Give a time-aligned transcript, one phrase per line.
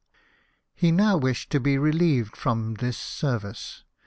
[0.73, 3.83] He now wished to be relieved from this service.